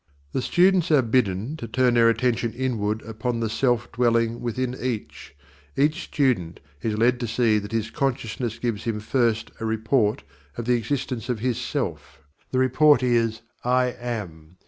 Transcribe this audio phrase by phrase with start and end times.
[0.31, 5.35] The students are bidden to turn their attention inward upon the Self dwelling within each.
[5.77, 10.23] Each student is led to see that his consciousness gives him first a report
[10.57, 12.19] of the existence of his Self
[12.49, 14.57] the report is "I Am."